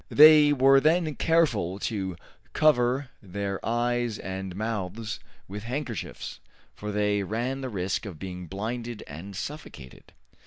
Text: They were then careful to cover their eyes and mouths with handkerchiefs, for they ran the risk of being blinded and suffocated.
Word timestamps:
They 0.09 0.51
were 0.51 0.79
then 0.79 1.13
careful 1.13 1.77
to 1.77 2.15
cover 2.53 3.09
their 3.21 3.63
eyes 3.63 4.17
and 4.17 4.55
mouths 4.55 5.19
with 5.47 5.61
handkerchiefs, 5.61 6.39
for 6.73 6.91
they 6.91 7.21
ran 7.21 7.61
the 7.61 7.69
risk 7.69 8.07
of 8.07 8.17
being 8.17 8.47
blinded 8.47 9.03
and 9.05 9.35
suffocated. 9.35 10.11